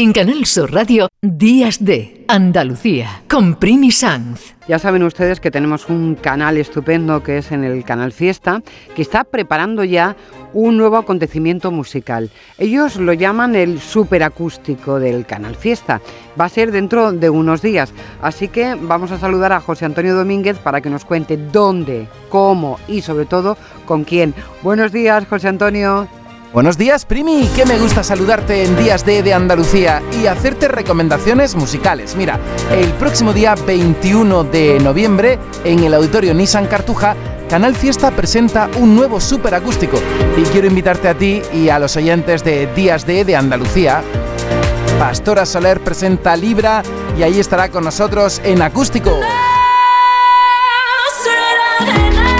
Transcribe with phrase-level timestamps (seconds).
[0.00, 4.54] En Canal Sur Radio, Días de Andalucía, con Primi Sanz.
[4.68, 8.62] Ya saben ustedes que tenemos un canal estupendo que es en el Canal Fiesta,
[8.94, 10.14] que está preparando ya
[10.52, 12.30] un nuevo acontecimiento musical.
[12.58, 16.00] Ellos lo llaman el superacústico del Canal Fiesta.
[16.40, 17.92] Va a ser dentro de unos días.
[18.22, 22.78] Así que vamos a saludar a José Antonio Domínguez para que nos cuente dónde, cómo
[22.86, 24.32] y sobre todo con quién.
[24.62, 26.06] Buenos días, José Antonio.
[26.52, 27.46] Buenos días, Primi.
[27.54, 32.16] Que me gusta saludarte en Días de, de Andalucía y hacerte recomendaciones musicales.
[32.16, 32.40] Mira,
[32.72, 37.14] el próximo día 21 de noviembre, en el Auditorio Nissan Cartuja,
[37.50, 39.98] Canal Fiesta presenta un nuevo superacústico.
[40.38, 44.02] Y quiero invitarte a ti y a los oyentes de Días de, de Andalucía.
[44.98, 46.82] Pastora Soler presenta Libra
[47.18, 49.10] y ahí estará con nosotros en acústico.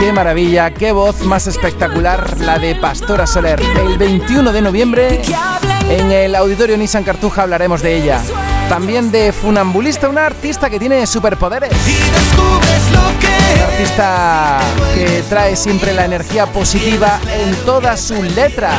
[0.08, 3.60] Qué maravilla, qué voz más espectacular la de Pastora Soler.
[3.60, 5.20] El 21 de noviembre
[5.90, 8.18] en el Auditorio Nissan Cartuja hablaremos de ella.
[8.70, 11.70] También de Funambulista, una artista que tiene superpoderes.
[13.78, 14.58] Artista
[14.92, 18.72] que trae siempre la energía positiva en toda su letra.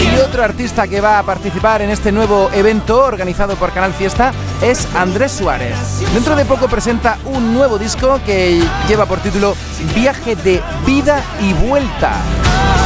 [0.00, 4.32] Y otro artista que va a participar en este nuevo evento organizado por Canal Fiesta
[4.62, 5.76] es Andrés Suárez.
[6.12, 9.56] Dentro de poco presenta un nuevo disco que lleva por título
[9.94, 12.12] Viaje de vida y vuelta.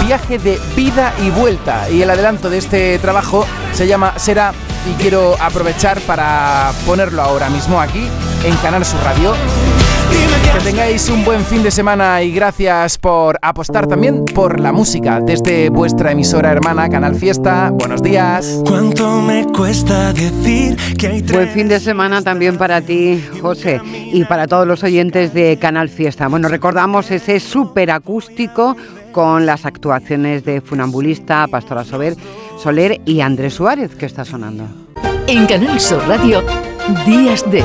[0.04, 1.88] Viaje de vida y vuelta.
[1.90, 4.52] Y el adelanto de este trabajo se llama Será
[4.88, 8.08] y quiero aprovechar para ponerlo ahora mismo aquí
[8.44, 9.34] en Canal Sur Radio.
[10.68, 15.70] Tengáis un buen fin de semana y gracias por apostar también por la música desde
[15.70, 17.70] vuestra emisora hermana Canal Fiesta.
[17.72, 18.60] Buenos días.
[18.66, 23.80] ¿Cuánto me cuesta decir que hay Buen fin de semana también para ti, José,
[24.12, 26.28] y para todos los oyentes de Canal Fiesta.
[26.28, 28.76] Bueno, recordamos ese superacústico
[29.10, 32.14] con las actuaciones de Funambulista, Pastora Soler,
[32.58, 34.66] Soler y Andrés Suárez que está sonando.
[35.28, 36.42] En Canal Sur Radio,
[37.06, 37.64] Días de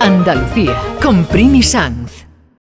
[0.00, 2.07] Andalucía, con Primi Sanz.